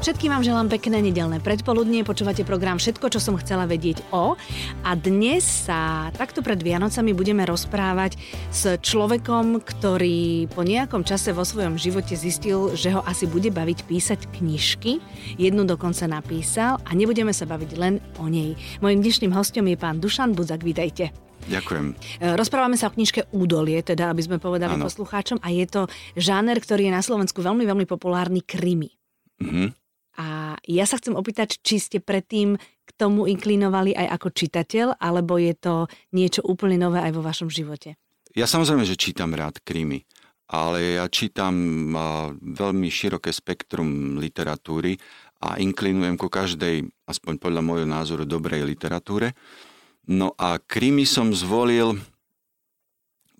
[0.00, 4.40] Všetkým vám želám pekné nedelné predpoludnie, počúvate program Všetko, čo som chcela vedieť o.
[4.80, 8.16] A dnes sa takto pred Vianocami budeme rozprávať
[8.48, 13.84] s človekom, ktorý po nejakom čase vo svojom živote zistil, že ho asi bude baviť
[13.84, 14.96] písať knižky.
[15.36, 18.56] Jednu dokonca napísal a nebudeme sa baviť len o nej.
[18.80, 21.12] Mojím dnešným hostom je pán Dušan Budzak, vítajte.
[21.44, 21.86] Ďakujem.
[22.20, 24.86] E, rozprávame sa o knižke Údolie, teda aby sme povedali ano.
[24.88, 25.82] poslucháčom a je to
[26.16, 28.92] žáner, ktorý je na Slovensku veľmi, veľmi populárny krimi.
[29.42, 29.68] Mm-hmm.
[30.14, 35.42] A ja sa chcem opýtať, či ste predtým k tomu inklinovali aj ako čitateľ, alebo
[35.42, 35.74] je to
[36.14, 37.98] niečo úplne nové aj vo vašom živote?
[38.34, 40.06] Ja samozrejme, že čítam rád krimi,
[40.50, 41.54] ale ja čítam
[42.40, 44.94] veľmi široké spektrum literatúry
[45.42, 49.34] a inklinujem ku každej, aspoň podľa môjho názoru, dobrej literatúre.
[50.04, 51.96] No a krimi som zvolil,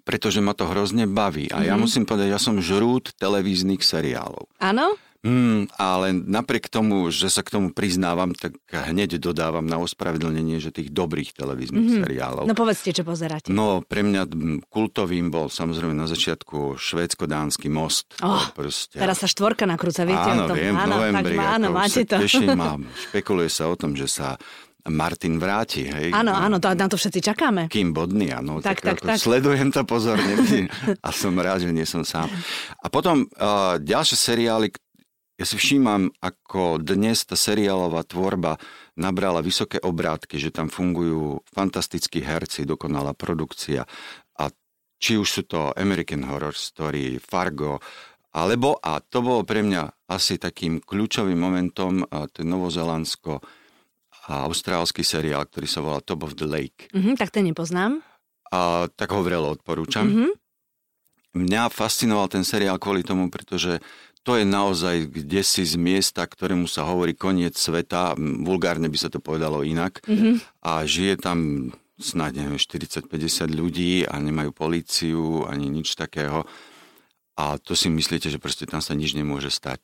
[0.05, 1.49] pretože ma to hrozne baví.
[1.49, 1.69] A mm-hmm.
[1.69, 1.83] ja mhm.
[1.83, 4.49] musím povedať, ja som žrút televíznych seriálov.
[4.61, 4.97] Áno?
[5.25, 10.69] Mm, ale napriek tomu, že sa k tomu priznávam, tak hneď dodávam na ospravedlnenie, že
[10.69, 12.03] tých dobrých televíznych mm-hmm.
[12.05, 12.45] seriálov.
[12.45, 13.49] No povedzte, čo pozeráte.
[13.49, 14.29] No pre mňa
[14.69, 18.21] kultovým bol samozrejme na začiatku švédsko-dánsky most.
[18.21, 19.01] Oh, proste.
[19.01, 20.61] Teraz sa štvorka nakrúca, viete áno, o tom.
[20.61, 22.17] Viem, áno, novembri, tak, áno, máte to.
[22.21, 22.77] Teším ma.
[23.09, 24.37] Špekuluje sa o tom, že sa
[24.85, 26.13] Martin vráti, hej?
[26.13, 27.73] Áno, áno, to, na to všetci čakáme.
[27.73, 28.61] Kým bodný, áno.
[28.61, 29.17] Tak, tak, tak, tak.
[29.17, 30.37] Sledujem to pozorne
[31.07, 32.29] a som rád, že nie som sám.
[32.85, 34.69] A potom uh, ďalšie seriály,
[35.41, 38.61] ja si všímam, ako dnes tá seriálová tvorba
[38.95, 43.89] nabrala vysoké obrátky, že tam fungujú fantastickí herci, dokonalá produkcia.
[44.37, 44.45] A
[45.01, 47.81] či už sú to American Horror Story, Fargo,
[48.35, 52.03] alebo, a to bolo pre mňa asi takým kľúčovým momentom,
[52.35, 53.39] ten novozelandsko
[54.25, 56.89] a austrálsky seriál, ktorý sa volá Top of the Lake.
[56.97, 58.01] Mm-hmm, tak ten nepoznám.
[58.49, 60.09] A, tak ho vrelo odporúčam.
[60.09, 60.31] Mm-hmm.
[61.35, 63.83] Mňa fascinoval ten seriál kvôli tomu, pretože
[64.25, 69.13] to je naozaj kde si z miesta, ktorému sa hovorí koniec sveta, vulgárne by sa
[69.13, 70.65] to povedalo inak, mm-hmm.
[70.65, 71.69] a žije tam
[72.01, 76.43] snáď neviem, 40-50 ľudí a nemajú políciu ani nič takého.
[77.35, 79.83] A to si myslíte, že proste tam sa nič nemôže stať.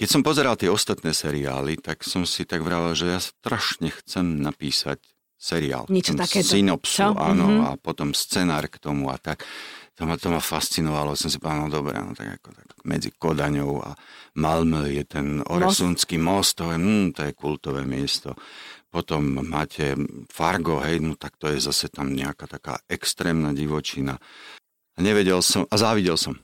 [0.00, 4.40] Keď som pozeral tie ostatné seriály, tak som si tak vravel, že ja strašne chcem
[4.40, 4.96] napísať
[5.36, 5.84] seriál.
[5.92, 6.56] Niečo takéto.
[6.56, 7.12] Synopsu, Čo?
[7.12, 7.68] áno, mm-hmm.
[7.68, 9.44] a potom scenár k tomu a tak
[9.92, 11.12] to ma, to ma fascinovalo.
[11.12, 13.92] Som si povedal, no dobré, no tak ako tak medzi Kodaňou a
[14.40, 18.32] Malmö je ten Oresundský most, to je, mm, to je kultové miesto.
[18.88, 19.92] Potom máte
[20.32, 24.16] Fargo, hej, no tak to je zase tam nejaká taká extrémna divočina.
[24.96, 26.40] A nevedel som, a závidel som.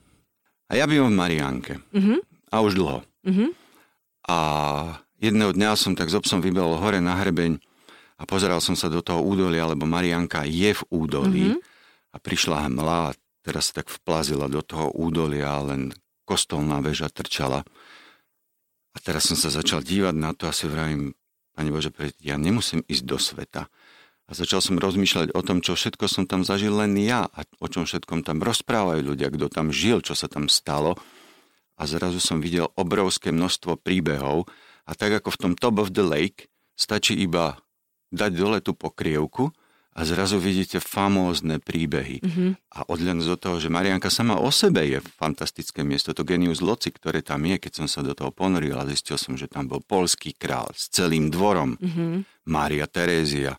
[0.69, 1.81] A ja bývam v Mariánke.
[1.97, 2.19] Mm-hmm.
[2.53, 3.01] A už dlho.
[3.27, 3.51] Mm-hmm.
[4.31, 4.39] A
[5.19, 7.59] jedného dňa som tak s obsom vybel hore na hrebeň
[8.17, 11.47] a pozeral som sa do toho údolia, lebo Marianka je v údolí.
[11.53, 11.75] Mm-hmm.
[12.15, 13.17] A prišla hmla a
[13.47, 15.95] Teraz tak vplazila do toho údolia, len
[16.27, 17.63] kostolná väža trčala.
[18.91, 21.15] A teraz som sa začal dívať na to a si vravím,
[21.55, 23.71] Pane Bože, ja nemusím ísť do sveta.
[24.27, 27.71] A začal som rozmýšľať o tom, čo všetko som tam zažil len ja a o
[27.71, 30.99] čom všetkom tam rozprávajú ľudia, kto tam žil, čo sa tam stalo.
[31.77, 34.49] A zrazu som videl obrovské množstvo príbehov
[34.89, 37.61] a tak ako v tom Top of the Lake stačí iba
[38.13, 39.53] dať dole tú pokrievku
[39.97, 42.21] a zrazu vidíte famózne príbehy.
[42.21, 42.51] Mm-hmm.
[42.77, 46.93] A odlen do toho, že Marianka sama o sebe je fantastické miesto, to genius loci,
[46.93, 49.81] ktoré tam je, keď som sa do toho ponoril a zistil som, že tam bol
[49.81, 52.45] polský král s celým dvorom, mm-hmm.
[52.45, 53.57] Mária Terézia,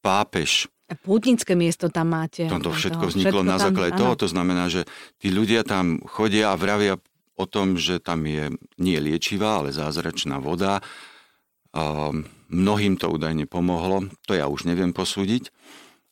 [0.00, 0.72] pápež.
[0.88, 2.48] A pútnické miesto tam máte.
[2.48, 4.20] Toto všetko vzniklo všetko na základe tam, toho, áno.
[4.24, 4.88] to znamená, že
[5.20, 6.96] tí ľudia tam chodia a vravia
[7.34, 10.78] o tom, že tam je nie liečivá, ale zázračná voda.
[11.74, 15.50] Um, mnohým to údajne pomohlo, to ja už neviem posúdiť.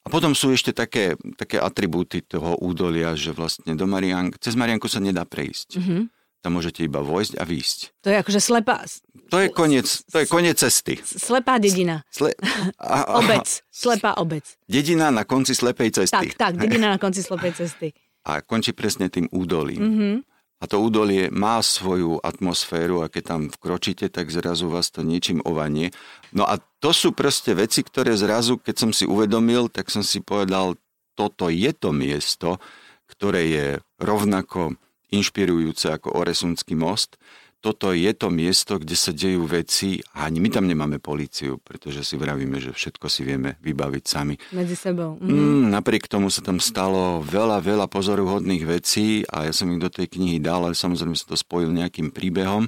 [0.02, 4.90] A potom sú ešte také, také atribúty toho údolia, že vlastne do Mariank, cez Marianku
[4.90, 5.78] sa nedá prejsť.
[5.78, 6.02] Mm-hmm.
[6.42, 8.02] Tam môžete iba vojsť a výjsť.
[8.02, 8.82] To je akože slepá...
[9.30, 10.98] To je koniec, to je koniec cesty.
[11.06, 12.02] Slepá dedina.
[12.10, 12.34] Sle...
[12.82, 13.46] A, a, obec.
[13.70, 14.42] Slepá obec.
[14.66, 16.34] Dedina na konci slepej cesty.
[16.34, 17.94] Tak, tak, dedina na konci slepej cesty.
[18.26, 19.82] A končí presne tým údolím.
[19.86, 20.14] Mm-hmm.
[20.62, 25.42] A to údolie má svoju atmosféru a keď tam vkročíte, tak zrazu vás to niečím
[25.42, 25.90] ovanie.
[26.30, 30.22] No a to sú proste veci, ktoré zrazu, keď som si uvedomil, tak som si
[30.22, 30.78] povedal,
[31.18, 32.62] toto je to miesto,
[33.10, 33.66] ktoré je
[33.98, 34.78] rovnako
[35.10, 37.18] inšpirujúce ako Oresundský most
[37.62, 42.02] toto je to miesto, kde sa dejú veci a ani my tam nemáme políciu, pretože
[42.02, 44.34] si vravíme, že všetko si vieme vybaviť sami.
[44.50, 45.22] Medzi sebou.
[45.22, 45.30] Mhm.
[45.30, 49.86] Mm, napriek tomu sa tam stalo veľa, veľa pozoruhodných vecí a ja som ich do
[49.86, 52.66] tej knihy dal, ale samozrejme sa to spojil nejakým príbehom,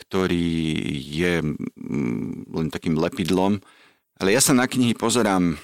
[0.00, 0.56] ktorý
[0.96, 3.60] je mm, len takým lepidlom.
[4.16, 5.60] Ale ja sa na knihy pozerám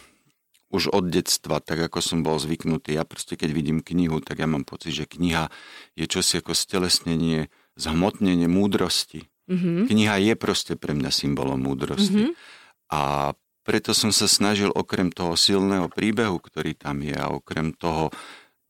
[0.68, 2.98] už od detstva, tak ako som bol zvyknutý.
[2.98, 5.48] Ja proste, keď vidím knihu, tak ja mám pocit, že kniha
[5.96, 9.26] je čosi ako stelesnenie zhmotnenie múdrosti.
[9.50, 9.90] Mm-hmm.
[9.90, 12.32] Kniha je proste pre mňa symbolom múdrosti.
[12.32, 12.92] Mm-hmm.
[12.94, 13.32] A
[13.64, 18.12] preto som sa snažil okrem toho silného príbehu, ktorý tam je a okrem toho,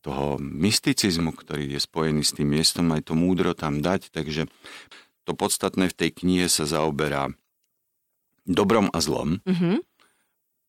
[0.01, 4.15] toho mysticizmu, ktorý je spojený s tým miestom, aj to múdro tam dať.
[4.15, 4.47] Takže
[5.27, 7.35] to podstatné v tej knihe sa zaoberá
[8.47, 9.43] dobrom a zlom.
[9.43, 9.77] Mm-hmm.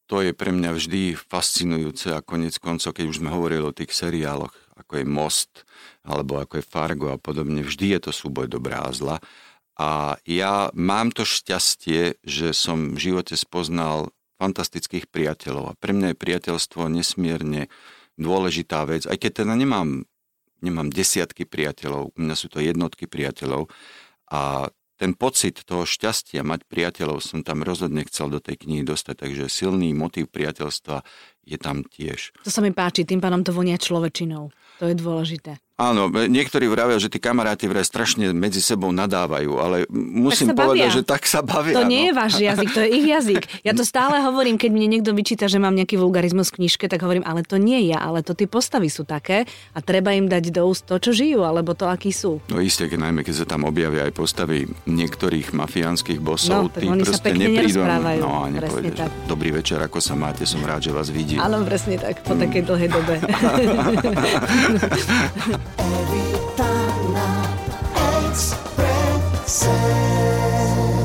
[0.05, 3.89] To je pre mňa vždy fascinujúce a konec koncov, keď už sme hovorili o tých
[3.89, 5.51] seriáloch, ako je Most,
[6.03, 9.17] alebo ako je Fargo a podobne, vždy je to súboj dobrá a zla.
[9.75, 15.71] A ja mám to šťastie, že som v živote spoznal fantastických priateľov.
[15.71, 17.71] A pre mňa je priateľstvo nesmierne
[18.15, 20.07] dôležitá vec, aj keď teda nemám,
[20.63, 23.67] nemám desiatky priateľov, u mňa sú to jednotky priateľov.
[24.31, 29.27] A ten pocit toho šťastia mať priateľov som tam rozhodne chcel do tej knihy dostať,
[29.27, 31.03] takže silný motív priateľstva
[31.43, 32.31] je tam tiež.
[32.47, 34.49] To sa mi páči, tým pánom to vonia človečinou.
[34.79, 35.59] To je dôležité.
[35.75, 40.87] Áno, niektorí vravia, že tí kamaráti vraj strašne medzi sebou nadávajú, ale musím povedať, bavia.
[40.87, 41.75] že tak sa bavia.
[41.75, 41.91] To no.
[41.91, 43.43] nie je váš jazyk, to je ich jazyk.
[43.67, 47.03] Ja to stále hovorím, keď mne niekto vyčíta, že mám nejaký vulgarizmus v knižke, tak
[47.03, 50.55] hovorím, ale to nie ja, ale to tie postavy sú také a treba im dať
[50.55, 52.39] do úst to, čo žijú, alebo to, akí sú.
[52.47, 56.87] No isté, keď najmä keď sa tam objavia aj postavy niektorých mafiánskych bosov, no, tí
[56.87, 57.83] proste neprídu.
[58.23, 59.11] No a nepovedeš, tak.
[59.27, 61.43] dobrý večer, ako sa máte, som rád, že vás vidím.
[61.43, 62.39] Áno, presne tak, po mm.
[62.47, 63.19] takej dlhej dobe.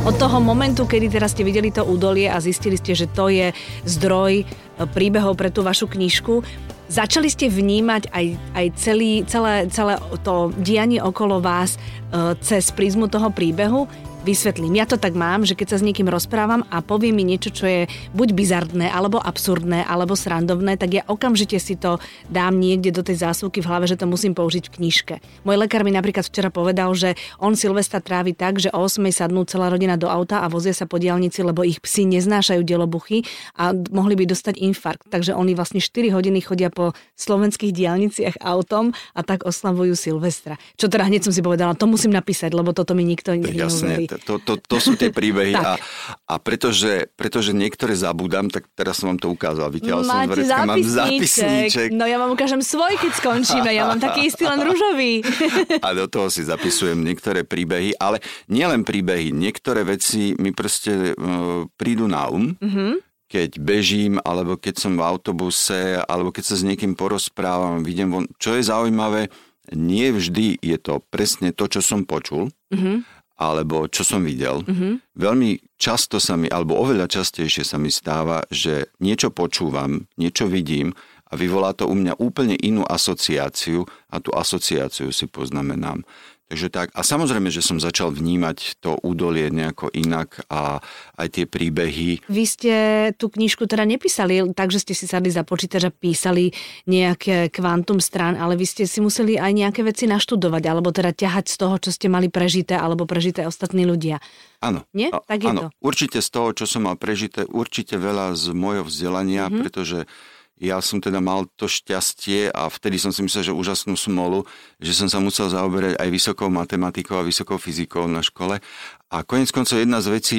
[0.01, 3.55] Od toho momentu, kedy teraz ste videli to údolie a zistili ste, že to je
[3.87, 4.45] zdroj e,
[4.91, 6.43] príbehov pre tú vašu knižku,
[6.91, 8.27] začali ste vnímať aj,
[8.59, 13.87] aj celý, celé, celé to dianie okolo vás e, cez prízmu toho príbehu?
[14.21, 14.77] Vysvetlím.
[14.77, 17.65] Ja to tak mám, že keď sa s niekým rozprávam a povie mi niečo, čo
[17.65, 21.97] je buď bizardné, alebo absurdné, alebo srandovné, tak ja okamžite si to
[22.29, 25.15] dám niekde do tej zásuvky v hlave, že to musím použiť v knižke.
[25.49, 29.49] Môj lekár mi napríklad včera povedal, že on Silvestra trávi tak, že o 8 sadnú
[29.49, 33.25] celá rodina do auta a vozia sa po diálnici, lebo ich psi neznášajú delobuchy
[33.57, 35.09] a mohli by dostať infarkt.
[35.09, 40.61] Takže oni vlastne 4 hodiny chodia po slovenských diálniciach autom a tak oslavujú Silvestra.
[40.77, 44.43] Čo teda hneď som si povedala, to musím napísať, lebo toto mi nikto nehovorí to,
[44.43, 45.79] to, to sú tie príbehy a,
[46.27, 49.71] a pretože, pretože niektoré zabúdam, tak teraz som vám to ukázal.
[49.71, 51.89] Vytiaľ som z vrecka, mám zápisníček.
[51.95, 53.71] No ja vám ukážem svoj, keď skončíme.
[53.71, 55.23] Ja mám taký istý, len rúžový.
[55.87, 58.19] A do toho si zapisujem niektoré príbehy, ale
[58.51, 62.57] nielen príbehy, niektoré veci mi proste uh, prídu na um.
[62.59, 68.11] Mm-hmm keď bežím, alebo keď som v autobuse, alebo keď sa s niekým porozprávam, vidím
[68.11, 68.27] von.
[68.43, 69.31] Čo je zaujímavé,
[69.71, 74.61] nie vždy je to presne to, čo som počul, mm-hmm alebo čo som videl.
[74.69, 75.17] Mm-hmm.
[75.17, 75.51] Veľmi
[75.81, 80.93] často sa mi, alebo oveľa častejšie sa mi stáva, že niečo počúvam, niečo vidím
[81.31, 86.05] a vyvolá to u mňa úplne inú asociáciu a tú asociáciu si poznamenám.
[86.51, 90.83] Takže tak, a samozrejme, že som začal vnímať to údolie nejako inak a
[91.15, 92.27] aj tie príbehy.
[92.27, 92.75] Vy ste
[93.15, 96.51] tú knižku teda nepísali tak, že ste si sadli za počítač a písali
[96.91, 101.55] nejaké kvantum strán, ale vy ste si museli aj nejaké veci naštudovať, alebo teda ťahať
[101.55, 104.19] z toho, čo ste mali prežité, alebo prežité ostatní ľudia.
[104.59, 104.83] Áno.
[104.91, 105.15] Nie?
[105.15, 105.61] Tak je áno.
[105.63, 105.67] to.
[105.79, 109.61] Určite z toho, čo som mal prežité, určite veľa z mojho vzdelania, mm-hmm.
[109.63, 110.11] pretože
[110.61, 114.45] ja som teda mal to šťastie a vtedy som si myslel, že úžasnú smolu,
[114.77, 118.61] že som sa musel zaoberať aj vysokou matematikou a vysokou fyzikou na škole.
[119.09, 120.39] A konec koncov jedna z vecí,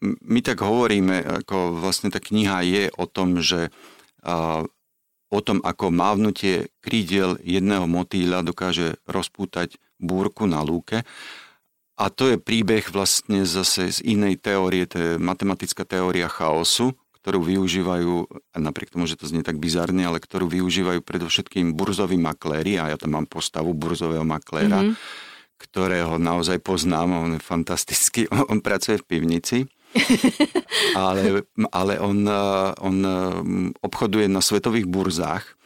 [0.00, 3.74] my tak hovoríme, ako vlastne tá kniha je o tom, že
[5.26, 11.02] o tom, ako mávnutie krídiel jedného motýľa dokáže rozpútať búrku na lúke.
[11.96, 16.92] A to je príbeh vlastne zase z inej teórie, to je matematická teória chaosu,
[17.26, 22.78] ktorú využívajú, napriek tomu, že to znie tak bizarne, ale ktorú využívajú predovšetkým burzoví makléri,
[22.78, 24.94] a ja tam mám postavu burzového makléra, mm-hmm.
[25.58, 29.58] ktorého naozaj poznám, on je fantastický, on pracuje v pivnici,
[30.94, 31.42] ale,
[31.74, 32.30] ale on,
[32.78, 32.96] on
[33.82, 35.58] obchoduje na svetových burzách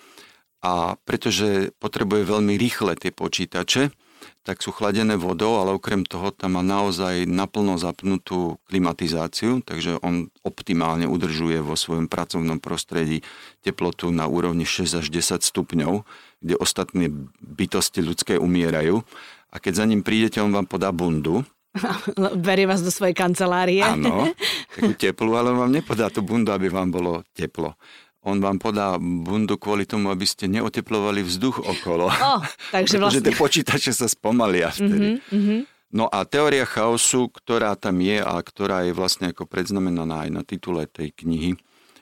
[0.64, 3.92] a pretože potrebuje veľmi rýchle tie počítače,
[4.40, 10.32] tak sú chladené vodou, ale okrem toho tam má naozaj naplno zapnutú klimatizáciu, takže on
[10.40, 13.20] optimálne udržuje vo svojom pracovnom prostredí
[13.60, 16.08] teplotu na úrovni 6 až 10 stupňov,
[16.40, 17.12] kde ostatné
[17.44, 19.04] bytosti ľudské umierajú.
[19.52, 21.44] A keď za ním prídete, on vám podá bundu,
[22.34, 23.78] Berie vás do svojej kancelárie.
[23.78, 24.26] Áno,
[24.74, 27.78] takú teplú, ale vám nepodá tú bundu, aby vám bolo teplo
[28.20, 32.12] on vám podá bundu kvôli tomu, aby ste neoteplovali vzduch okolo.
[32.12, 33.24] Oh, takže vlastne...
[33.24, 35.20] tie počítače sa spomalia vtedy.
[35.20, 35.60] Mm-hmm,
[35.90, 40.42] No a teória chaosu, ktorá tam je a ktorá je vlastne ako predznamenaná aj na
[40.46, 41.58] titule tej knihy,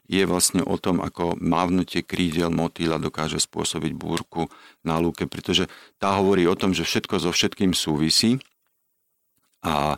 [0.08, 4.48] je vlastne o tom, ako mávnutie krídel motýla dokáže spôsobiť búrku
[4.84, 8.40] na lúke, pretože tá hovorí o tom, že všetko so všetkým súvisí
[9.64, 9.96] A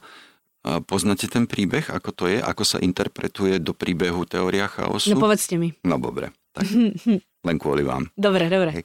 [0.61, 5.17] Poznáte ten príbeh, ako to je, ako sa interpretuje do príbehu teória chaosu?
[5.17, 5.73] No povedzte mi.
[5.81, 6.69] No dobre, tak
[7.49, 8.13] len kvôli vám.
[8.13, 8.85] Dobre, dobre.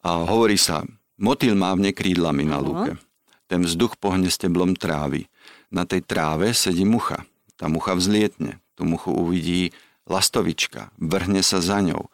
[0.00, 0.80] A hovorí sa,
[1.20, 2.96] motýl mávne krídlami na lúke.
[3.44, 5.28] Ten vzduch pohne steblom trávy.
[5.68, 7.28] Na tej tráve sedí mucha.
[7.60, 8.64] Tá mucha vzlietne.
[8.72, 9.76] Tu muchu uvidí
[10.08, 10.88] lastovička.
[10.96, 12.08] Vrhne sa za ňou.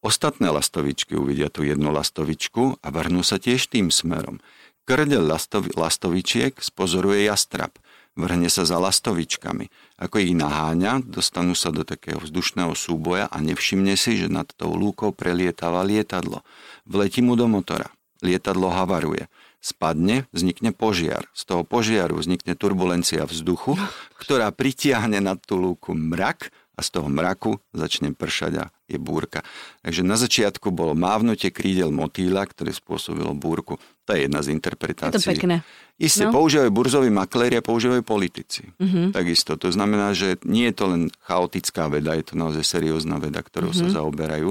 [0.00, 4.40] Ostatné lastovičky uvidia tú jednu lastovičku a vrhnú sa tiež tým smerom.
[4.88, 7.76] Krdel lastovi, lastovičiek spozoruje jastrap–
[8.18, 9.70] vrhne sa za lastovičkami.
[10.02, 14.74] Ako ich naháňa, dostanú sa do takého vzdušného súboja a nevšimne si, že nad tou
[14.74, 16.42] lúkou prelietava lietadlo.
[16.82, 17.94] Vletí mu do motora.
[18.18, 19.30] Lietadlo havaruje.
[19.62, 21.30] Spadne, vznikne požiar.
[21.34, 23.78] Z toho požiaru vznikne turbulencia vzduchu,
[24.18, 29.42] ktorá pritiahne nad tú lúku mrak a z toho mraku začne pršať a je búrka.
[29.82, 33.82] Takže na začiatku bolo mávnutie krídel motýla, ktoré spôsobilo búrku.
[34.08, 35.20] To je jedna z interpretácií.
[35.20, 35.56] Je to pekné.
[36.00, 36.32] Isté, no.
[36.32, 38.64] používajú burzoví makléri a používajú politici.
[38.80, 39.12] Uh-huh.
[39.12, 39.60] Takisto.
[39.60, 43.74] To znamená, že nie je to len chaotická veda, je to naozaj seriózna veda, ktorou
[43.74, 43.84] uh-huh.
[43.84, 43.94] sa mhm.
[44.00, 44.50] zaoberajú.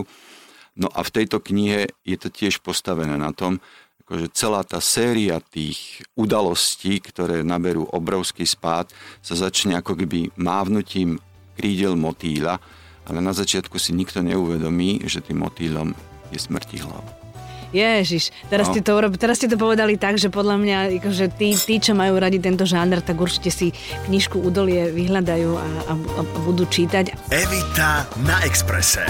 [0.77, 3.57] No a v tejto knihe je to tiež postavené na tom,
[4.05, 8.93] akože celá tá séria tých udalostí, ktoré naberú obrovský spád,
[9.25, 11.17] sa začne ako keby mávnutím
[11.57, 12.61] krídel motýla,
[13.09, 15.97] ale na začiatku si nikto neuvedomí, že tým motýlom
[16.29, 17.16] je smrti hlava.
[17.75, 18.73] Ježiš, teraz, no.
[18.75, 22.15] ste to, teraz ste to povedali tak, že podľa mňa, akože tí, tí, čo majú
[22.15, 23.75] radi tento žáner, tak určite si
[24.07, 27.11] knižku Udolie vyhľadajú a, a, a budú čítať.
[27.31, 29.03] Evita na Exprese.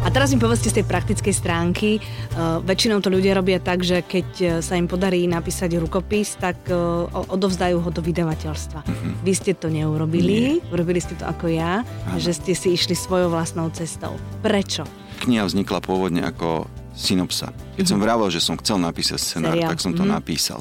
[0.00, 2.00] A teraz mi povedzte z tej praktickej stránky.
[2.32, 6.56] Uh, väčšinou to ľudia robia tak, že keď e, sa im podarí napísať rukopis, tak
[6.72, 8.80] uh, odovzdajú ho do vydavateľstva.
[8.80, 9.12] Uh-huh.
[9.20, 10.72] Vy ste to neurobili, Nie.
[10.72, 12.16] urobili ste to ako ja, Aha.
[12.16, 14.16] že ste si išli svojou vlastnou cestou.
[14.40, 14.88] Prečo?
[15.20, 16.64] Kniha vznikla pôvodne ako
[17.00, 17.48] synopsa.
[17.50, 17.88] Keď mm-hmm.
[17.88, 19.70] som vravel, že som chcel napísať scenár, Seriál.
[19.72, 20.16] tak som to mm-hmm.
[20.20, 20.60] napísal.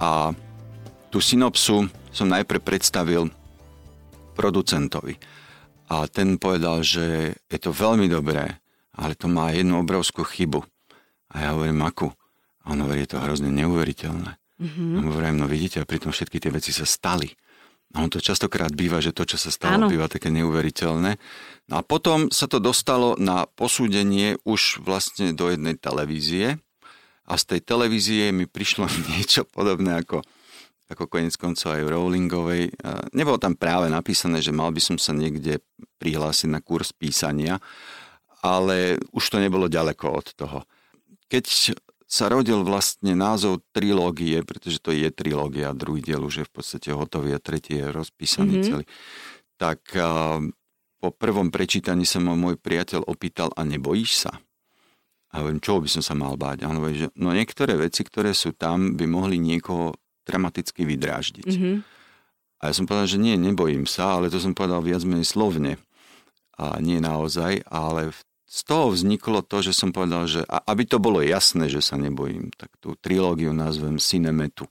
[0.00, 0.32] A
[1.12, 3.28] tú synopsu som najprv predstavil
[4.32, 5.20] producentovi.
[5.92, 8.58] A ten povedal, že je to veľmi dobré,
[8.96, 10.64] ale to má jednu obrovskú chybu.
[11.30, 12.08] A ja hovorím, akú?
[12.64, 14.40] A on hovorí, je to hrozne neuveriteľné.
[14.56, 14.90] Mm-hmm.
[14.96, 17.28] A hovorím, no vidíte, a pritom všetky tie veci sa stali.
[17.94, 19.92] A on to častokrát býva, že to, čo sa stalo, Áno.
[19.92, 21.16] býva také neuveriteľné.
[21.70, 26.58] No a potom sa to dostalo na posúdenie už vlastne do jednej televízie.
[27.26, 30.20] A z tej televízie mi prišlo niečo podobné ako,
[30.90, 32.74] ako konec koncov aj Rowlingovej.
[33.14, 35.62] Nebolo tam práve napísané, že mal by som sa niekde
[36.02, 37.62] prihlásiť na kurz písania,
[38.44, 40.58] ale už to nebolo ďaleko od toho.
[41.26, 41.74] Keď
[42.06, 46.88] sa rodil vlastne názov trilógie, pretože to je trilógia, druhý diel už je v podstate
[46.94, 48.68] hotový a tretí je rozpísaný mm-hmm.
[48.70, 48.84] celý.
[49.58, 50.38] Tak a,
[51.02, 54.32] po prvom prečítaní sa ma môj priateľ opýtal, a nebojíš sa?
[55.34, 56.62] A hovorím, čo by som sa mal báť?
[56.62, 61.50] A on hovorí, že no niektoré veci, ktoré sú tam, by mohli niekoho dramaticky vydráždiť.
[61.50, 61.76] Mm-hmm.
[62.56, 65.76] A ja som povedal, že nie, nebojím sa, ale to som povedal viac menej slovne.
[66.56, 71.02] A nie naozaj, ale v z toho vzniklo to, že som povedal, že aby to
[71.02, 74.70] bolo jasné, že sa nebojím, tak tú trilógiu nazvem Cinemetu.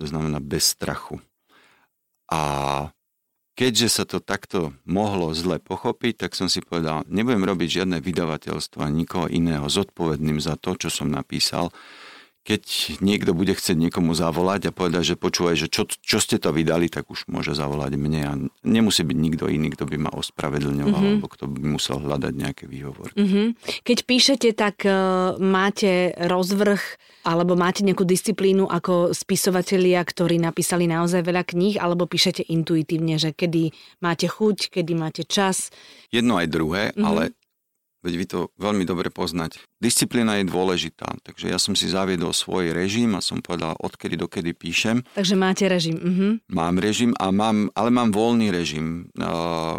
[0.00, 1.20] To znamená bez strachu.
[2.32, 2.40] A
[3.52, 8.80] keďže sa to takto mohlo zle pochopiť, tak som si povedal, nebudem robiť žiadne vydavateľstvo
[8.80, 11.68] a nikoho iného zodpovedným za to, čo som napísal,
[12.40, 16.56] keď niekto bude chcieť niekomu zavolať a povedať, že počúvaj, že čo, čo ste to
[16.56, 18.32] vydali, tak už môže zavolať mne a
[18.64, 21.12] nemusí byť nikto iný, kto by ma ospravedlňoval, mm-hmm.
[21.20, 23.12] alebo kto by musel hľadať nejaké výhovor.
[23.12, 23.46] Mm-hmm.
[23.84, 26.80] Keď píšete, tak uh, máte rozvrh
[27.20, 33.36] alebo máte nejakú disciplínu ako spisovatelia, ktorí napísali naozaj veľa kníh, alebo píšete intuitívne, že
[33.36, 35.68] kedy máte chuť, kedy máte čas?
[36.08, 37.04] Jedno aj druhé, mm-hmm.
[37.04, 37.36] ale
[38.00, 39.60] Veď vy to veľmi dobre poznať.
[39.76, 44.56] Disciplína je dôležitá, takže ja som si zaviedol svoj režim a som povedal, odkedy dokedy
[44.56, 45.04] píšem.
[45.12, 46.00] Takže máte režim.
[46.00, 46.32] Uh-huh.
[46.48, 49.12] Mám režim, a mám, ale mám voľný režim.
[49.20, 49.76] Uh,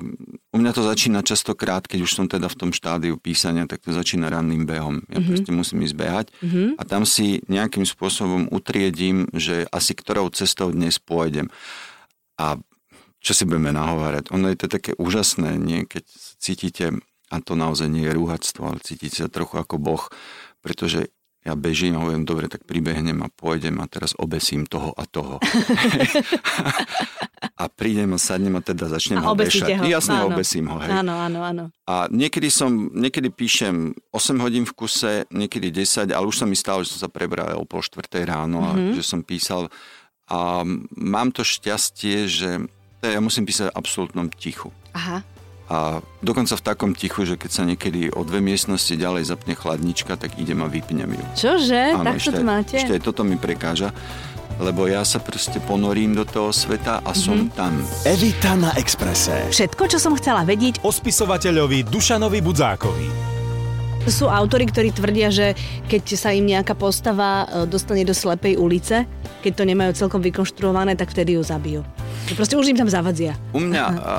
[0.53, 3.89] u mňa to začína častokrát, keď už som teda v tom štádiu písania, tak to
[3.89, 5.01] začína ranným behom.
[5.09, 5.29] Ja uh-huh.
[5.33, 6.77] proste musím ísť behať uh-huh.
[6.77, 11.49] a tam si nejakým spôsobom utriedím, že asi ktorou cestou dnes pôjdem.
[12.37, 12.61] A
[13.21, 14.33] čo si budeme nahovárať?
[14.33, 15.85] Ono je to také úžasné, nie?
[15.85, 16.03] keď
[16.41, 16.85] cítite
[17.31, 20.03] a to naozaj nie je rúhactvo, ale cítiť sa trochu ako boh,
[20.59, 21.07] pretože
[21.41, 25.41] ja bežím a hovorím, dobre, tak pribehnem a pôjdem a teraz obesím toho a toho.
[27.61, 29.81] a prídem a sadnem a teda začnem a ho bešať.
[29.81, 29.89] Ho.
[29.89, 30.37] Jasne, áno.
[30.37, 30.77] obesím ho.
[30.77, 31.01] Hej.
[31.01, 31.63] Áno, áno, áno.
[31.89, 36.53] A niekedy som, niekedy píšem 8 hodín v kuse, niekedy 10, ale už sa mi
[36.53, 38.77] stalo, že som sa prebral o pol štvrtej ráno mm-hmm.
[38.77, 38.93] a mhm.
[38.93, 39.73] že som písal.
[40.29, 40.61] A
[40.93, 42.69] mám to šťastie, že
[43.01, 44.69] ja musím písať v absolútnom tichu.
[44.93, 45.25] Aha.
[45.71, 50.19] A dokonca v takom tichu, že keď sa niekedy o dve miestnosti ďalej zapne chladnička,
[50.19, 51.23] tak idem a vypnem ju.
[51.39, 51.95] Čože?
[51.95, 52.75] Áno, tak to máte?
[52.75, 53.95] Ešte aj toto mi prekáža.
[54.59, 57.57] lebo ja sa proste ponorím do toho sveta a som mm-hmm.
[57.57, 57.73] tam.
[58.05, 59.49] Evita na Exprese.
[59.49, 63.30] Všetko, čo som chcela vedieť O spisovateľovi Dušanovi Budzákovi.
[64.09, 65.53] Sú autory, ktorí tvrdia, že
[65.85, 69.05] keď sa im nejaká postava e, dostane do slepej ulice,
[69.45, 71.81] keď to nemajú celkom vykonštruované, tak vtedy ju zabijú.
[72.25, 73.37] Že proste už im tam zavadzia.
[73.53, 74.15] U mňa, a,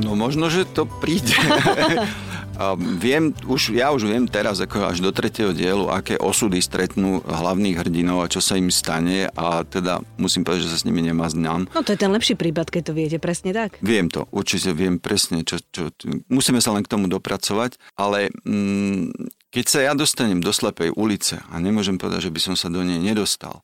[0.00, 1.32] no možno, že to príde.
[2.54, 7.22] a viem, už, ja už viem teraz, ako až do tretieho dielu, aké osudy stretnú
[7.26, 11.02] hlavných hrdinov a čo sa im stane a teda musím povedať, že sa s nimi
[11.02, 11.66] nemaznám.
[11.74, 13.78] No to je ten lepší prípad, keď to viete, presne tak.
[13.82, 15.90] Viem to, určite viem presne, čo, čo,
[16.30, 19.10] musíme sa len k tomu dopracovať, ale mm,
[19.54, 22.82] keď sa ja dostanem do slepej ulice a nemôžem povedať, že by som sa do
[22.82, 23.62] nej nedostal,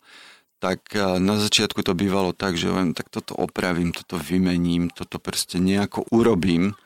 [0.60, 5.18] tak eh, na začiatku to bývalo tak, že len tak toto opravím, toto vymením, toto
[5.18, 6.76] proste nejako urobím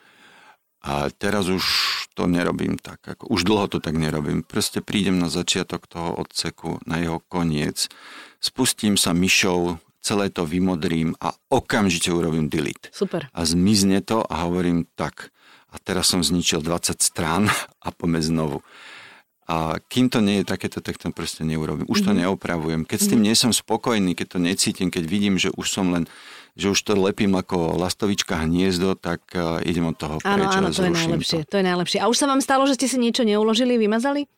[0.84, 1.64] a teraz už
[2.12, 4.44] to nerobím tak, ako, už dlho to tak nerobím.
[4.44, 7.88] Proste prídem na začiatok toho odseku, na jeho koniec,
[8.36, 12.92] spustím sa myšou, celé to vymodrím a okamžite urobím delete.
[12.92, 13.32] Super.
[13.32, 15.32] A zmizne to a hovorím tak,
[15.72, 17.48] a teraz som zničil 20 strán
[17.86, 18.58] a poďme znovu.
[19.44, 21.84] A kým to nie je takéto, tak to proste neurobím.
[21.84, 22.24] Už to mm-hmm.
[22.24, 22.82] neopravujem.
[22.88, 26.08] Keď s tým nie som spokojný, keď to necítim, keď vidím, že už som len,
[26.54, 30.30] že už to lepím ako lastovička hniezdo, tak uh, idem od toho preč.
[30.30, 31.38] Áno, áno, to je najlepšie.
[31.42, 31.50] To.
[31.50, 31.99] to je najlepšie.
[31.99, 34.30] A už sa vám stalo, že ste si niečo neuložili, vymazali?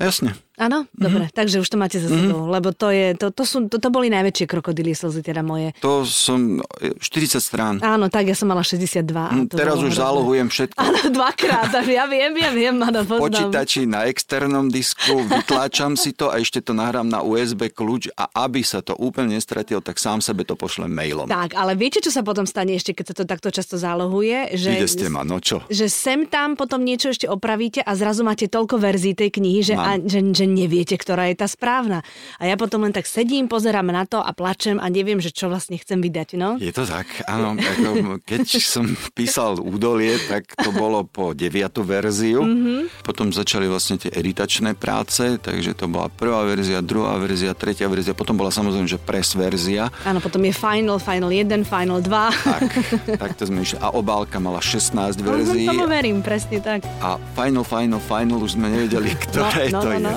[0.00, 0.32] Jasne.
[0.60, 1.00] Áno, mm-hmm.
[1.00, 2.54] dobre, takže už to máte za sebou, mm-hmm.
[2.54, 5.72] lebo to, je, to, to, sú, to, to boli najväčšie krokodily slzy, teda moje.
[5.80, 7.74] To som 40 strán.
[7.80, 9.00] Áno, tak ja som mala 62.
[9.00, 10.00] Mm, teraz už hrozné.
[10.04, 10.76] zálohujem všetko.
[10.78, 13.48] Áno, dvakrát, ja viem, viem, viem, áno, poznám.
[13.50, 18.28] Počítači na externom disku, vytláčam si to a ešte to nahrám na USB kľúč a
[18.44, 21.26] aby sa to úplne nestratilo, tak sám sebe to pošlem mailom.
[21.26, 24.54] Tak, ale viete, čo sa potom stane ešte, keď sa to takto často zálohuje?
[24.54, 25.64] Že, Ide ste ma, no čo?
[25.72, 29.74] Že sem tam potom niečo ešte opravíte a zrazu máte toľko verzií tej knihy, že,
[29.82, 32.06] a, že, že neviete, ktorá je tá správna.
[32.38, 35.50] A ja potom len tak sedím, pozerám na to a plačem a neviem, že čo
[35.50, 36.28] vlastne chcem vydať.
[36.38, 36.56] No?
[36.62, 37.58] Je to tak, áno.
[37.58, 42.44] Ako, keď som písal údolie, tak to bolo po deviatú verziu.
[42.44, 43.06] Mm-hmm.
[43.06, 48.12] Potom začali vlastne tie editačné práce, takže to bola prvá verzia, druhá verzia, tretia verzia,
[48.12, 49.88] potom bola samozrejme, že press verzia.
[50.04, 52.10] Áno, potom je Final, Final 1, Final 2.
[52.42, 52.70] Tak,
[53.16, 53.80] tak to sme išli.
[53.80, 55.64] A obálka mala 16 verzií.
[55.64, 56.84] No, tomu verím, presne tak.
[57.00, 60.12] A Final, Final, Final už sme nevedeli, ktoré no, no, to no, no.
[60.12, 60.16] je.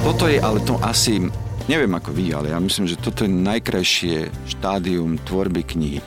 [0.00, 1.20] Toto je ale to asi,
[1.68, 6.00] neviem ako vy, ale ja myslím, že toto je najkrajšie štádium tvorby knihy.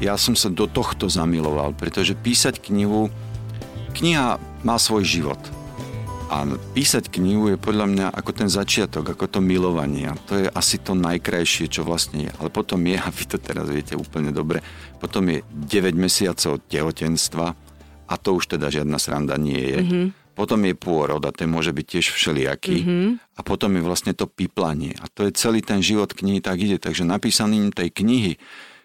[0.00, 3.12] Ja som sa do tohto zamiloval, pretože písať knihu,
[3.92, 5.40] kniha má svoj život.
[6.28, 6.44] A
[6.76, 10.12] písať knihu je podľa mňa ako ten začiatok, ako to milovanie.
[10.12, 12.32] A to je asi to najkrajšie, čo vlastne je.
[12.36, 14.60] Ale potom je, a vy to teraz viete úplne dobre,
[15.00, 17.46] potom je 9 mesiacov tehotenstva
[18.08, 19.80] a to už teda žiadna sranda nie je.
[19.80, 22.78] Mm-hmm potom je pôrod a ten môže byť tiež všelijaký.
[22.78, 23.06] Mm-hmm.
[23.34, 24.94] A potom je vlastne to piplanie.
[25.02, 26.78] A to je celý ten život knihy tak ide.
[26.78, 28.38] Takže napísaním tej knihy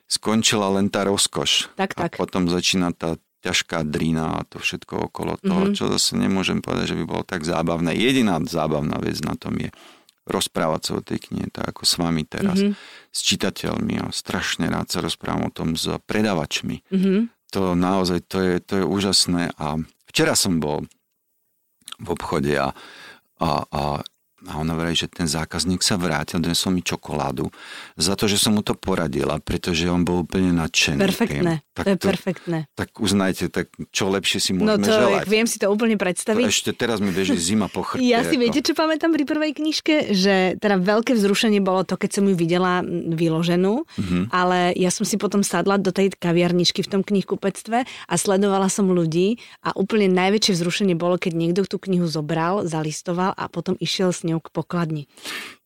[0.10, 1.70] skončila len tá rozkoš.
[1.78, 2.18] Tak, tak.
[2.18, 5.76] A potom začína tá ťažká drina a to všetko okolo toho, mm-hmm.
[5.76, 7.92] čo zase nemôžem povedať, že by bolo tak zábavné.
[7.92, 9.68] Jediná zábavná vec na tom je
[10.24, 13.12] rozprávať sa o tej knihe, tak ako s vami teraz, mm-hmm.
[13.12, 14.00] s čitateľmi.
[14.00, 16.88] A strašne rád sa rozprávam o tom s predavačmi.
[16.88, 17.20] Mm-hmm.
[17.54, 19.52] To naozaj, to je, to je úžasné.
[19.60, 19.76] A
[20.08, 20.88] včera som bol
[22.00, 22.72] v obchode a,
[23.44, 23.82] a, a
[24.44, 27.48] a ona vraví, že ten zákazník sa vrátil, donesol mi čokoládu
[27.96, 31.00] za to, že som mu to poradila, pretože on bol úplne nadšený.
[31.00, 32.60] Perfektné, tak to je to, perfektné.
[32.76, 35.24] Tak uznajte, tak čo lepšie si no môžeme no to, želať.
[35.32, 36.46] viem si to úplne predstaviť.
[36.46, 38.04] To ešte teraz mi beží zima po chrbte.
[38.04, 38.42] Ja si ako...
[38.44, 40.12] viete, čo pamätám pri prvej knižke?
[40.12, 44.24] Že teda veľké vzrušenie bolo to, keď som ju videla vyloženú, mm-hmm.
[44.36, 48.92] ale ja som si potom sadla do tej kaviarničky v tom knihkupectve a sledovala som
[48.92, 54.12] ľudí a úplne najväčšie vzrušenie bolo, keď niekto tú knihu zobral, zalistoval a potom išiel
[54.12, 55.04] s ňou ňou k pokladni.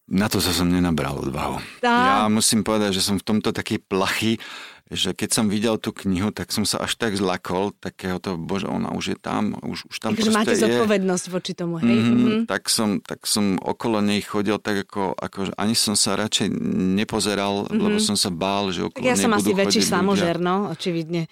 [0.07, 1.59] Na to sa som nenabral odvahu.
[1.83, 2.23] Tá.
[2.23, 4.39] Ja musím povedať, že som v tomto taký plachý,
[4.87, 8.67] že keď som videl tú knihu, tak som sa až tak zlakol, takého to, bože,
[8.67, 10.63] ona už je tam, už, už tam Takže máte je.
[10.63, 11.91] zodpovednosť voči tomu, hej?
[11.91, 12.41] Mm-hmm, mm-hmm.
[12.47, 16.47] Tak, som, tak som okolo nej chodil tak ako, ako ani som sa radšej
[16.95, 17.83] nepozeral, mm-hmm.
[17.83, 21.27] lebo som sa bál, že okolo tak ja som asi väčší samožer, no, očividne.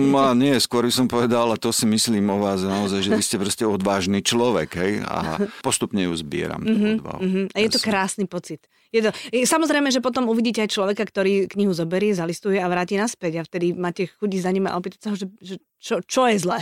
[0.00, 3.22] No, nie, skôr by som povedal, a to si myslím o vás naozaj, že vy
[3.22, 4.92] ste proste odvážny človek, hej?
[5.04, 6.64] A postupne ju zbieram.
[6.64, 7.44] Mm-hmm, mm-hmm.
[7.52, 8.64] A je to krásny pocit.
[8.90, 9.10] Je to,
[9.46, 13.70] samozrejme, že potom uvidíte aj človeka, ktorý knihu zoberie, zalistuje a vráti naspäť a vtedy
[13.70, 16.60] máte chudí za ním a opýtať sa ho, že, že čo, čo je zlé.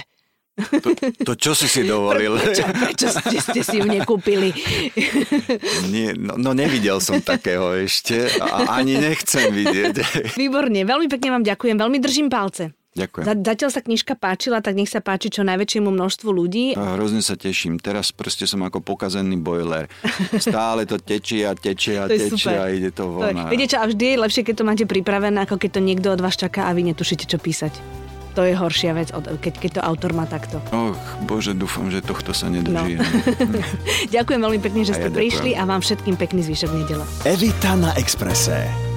[0.58, 0.90] To,
[1.22, 2.34] to čo si si dovolil?
[2.34, 4.50] Prečo, prečo ste, ste si ju nekúpili?
[5.94, 9.94] Nie, no, no nevidel som takého ešte a ani nechcem vidieť.
[10.34, 12.77] Výborne, veľmi pekne vám ďakujem, veľmi držím palce.
[12.94, 13.24] Ďakujem.
[13.44, 16.72] Zatiaľ sa knižka páčila, tak nech sa páči čo najväčšiemu množstvu ľudí.
[16.74, 17.76] A hrozne sa teším.
[17.76, 19.86] Teraz proste som ako pokazený boiler.
[20.34, 23.30] Stále to tečie a tečie a tečie a ide to von.
[23.30, 26.08] a- viete čo, a vždy je lepšie, keď to máte pripravené, ako keď to niekto
[26.08, 27.70] od vás čaká a vy netušíte, čo písať.
[28.34, 30.62] To je horšia vec, keď, keď to autor má takto.
[30.70, 30.94] Och,
[31.26, 33.02] bože, dúfam, že tohto sa nedožijem.
[34.14, 37.02] Ďakujem veľmi pekne, že A ste ja prišli a vám všetkým pekný zvyšok nedele.
[37.26, 38.87] Evita na Exprese.